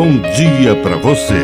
[0.00, 1.34] bom dia para você.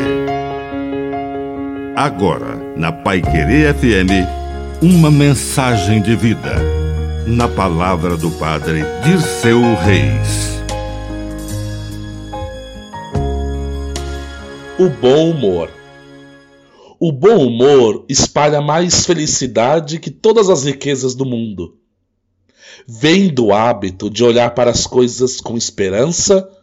[1.94, 6.54] Agora, na Pai Querer FM, uma mensagem de vida.
[7.26, 10.58] Na palavra do Padre de seu Reis.
[14.78, 15.68] O bom humor.
[16.98, 21.76] O bom humor espalha mais felicidade que todas as riquezas do mundo.
[22.88, 26.55] Vem do hábito de olhar para as coisas com esperança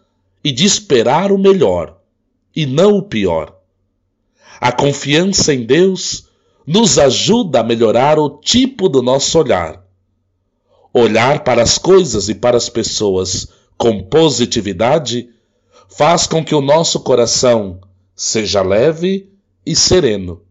[0.43, 1.99] e de esperar o melhor
[2.55, 3.55] e não o pior.
[4.59, 6.27] A confiança em Deus
[6.65, 9.83] nos ajuda a melhorar o tipo do nosso olhar.
[10.93, 15.29] Olhar para as coisas e para as pessoas com positividade
[15.89, 17.81] faz com que o nosso coração
[18.15, 19.31] seja leve
[19.65, 20.41] e sereno.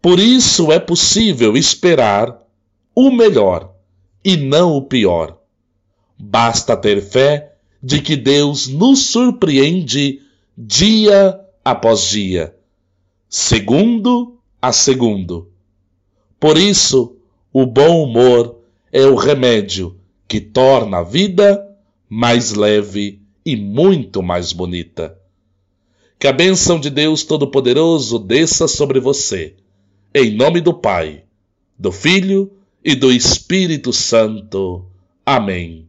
[0.00, 2.42] Por isso é possível esperar
[2.94, 3.72] o melhor
[4.24, 5.38] e não o pior.
[6.18, 7.51] Basta ter fé
[7.82, 10.22] de que Deus nos surpreende
[10.56, 12.54] dia após dia,
[13.28, 15.50] segundo a segundo.
[16.38, 17.16] Por isso,
[17.52, 18.60] o bom humor
[18.92, 19.96] é o remédio
[20.28, 21.68] que torna a vida
[22.08, 25.18] mais leve e muito mais bonita.
[26.18, 29.56] Que a bênção de Deus Todo-Poderoso desça sobre você,
[30.14, 31.24] em nome do Pai,
[31.76, 32.52] do Filho
[32.84, 34.84] e do Espírito Santo.
[35.26, 35.88] Amém.